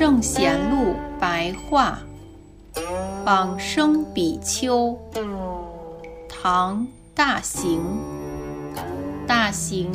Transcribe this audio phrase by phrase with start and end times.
[0.00, 1.98] 证贤录》白话，
[3.26, 4.98] 往生比丘。
[6.26, 6.80] 唐·
[7.14, 7.82] 大行。
[9.26, 9.92] 大行，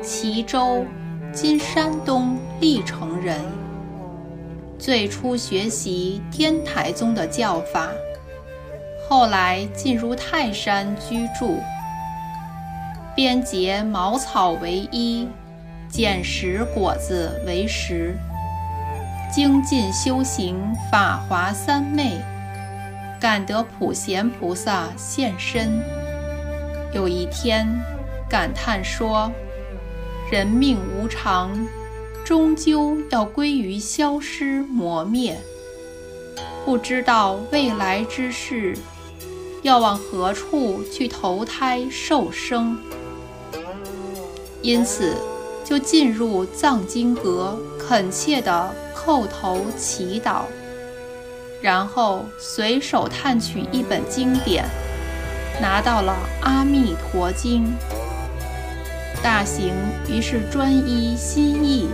[0.00, 0.86] 齐州
[1.34, 3.38] （今山东历城）人。
[4.78, 7.90] 最初学习天台宗的教法，
[9.06, 11.58] 后来进入泰山居住，
[13.14, 15.28] 编结茅草为衣，
[15.90, 18.16] 捡拾果子为食，
[19.32, 22.20] 精进修行法华三昧，
[23.20, 25.80] 感得普贤菩萨现身。
[26.92, 27.66] 有一天，
[28.28, 29.30] 感叹说
[30.30, 31.50] ：“人命无常。”
[32.22, 35.40] 终究要归于消失磨灭，
[36.64, 38.76] 不知道未来之事，
[39.62, 42.78] 要往何处去投胎受生，
[44.62, 45.16] 因此
[45.64, 48.72] 就进入藏经阁，恳切地
[49.04, 50.42] 叩头祈祷，
[51.62, 54.64] 然后随手探取一本经典，
[55.60, 57.64] 拿到了《阿弥陀经》，
[59.22, 59.72] 大行
[60.08, 61.88] 于是专一心意。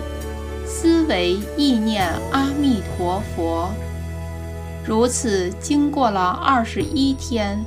[0.69, 3.71] 思维意念阿弥陀佛，
[4.85, 7.65] 如此经过了二十一天，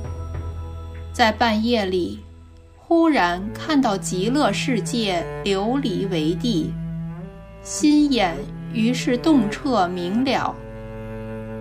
[1.10, 2.20] 在半夜里，
[2.76, 6.74] 忽然看到极乐世界琉璃为地，
[7.62, 8.36] 心眼
[8.72, 10.54] 于是洞彻明了，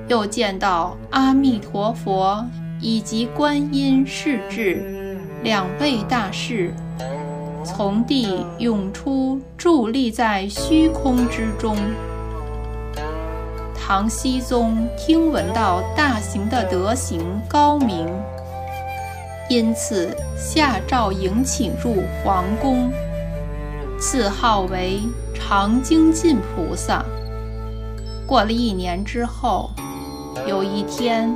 [0.08, 2.46] 又见到阿弥陀佛
[2.80, 6.74] 以及观音世智两位大士。
[7.64, 11.76] 从地涌出，伫立在虚空之中。
[13.76, 18.08] 唐僖宗听闻到大行的德行高明，
[19.50, 22.92] 因此下诏迎请入皇宫，
[24.00, 25.02] 赐号为
[25.40, 27.04] 常精进菩萨。
[28.28, 29.72] 过了一年之后，
[30.46, 31.36] 有一天，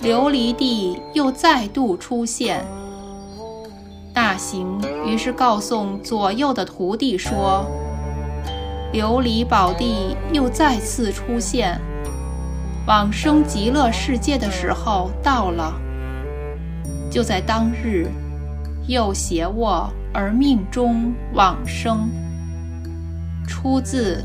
[0.00, 2.64] 琉璃地又再度出现。
[4.14, 7.66] 大行于是告诉左右的徒弟说
[8.94, 11.78] ：“琉璃宝地又再次出现，
[12.86, 15.74] 往生极乐世界的时候到了。
[17.10, 18.08] 就在当日，
[18.86, 22.08] 又邪卧而命中往生。”
[23.46, 24.16] 出自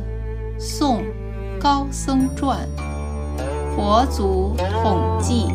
[0.59, 1.03] 《宋
[1.59, 2.67] 高僧传》，
[3.75, 5.47] 佛祖统记。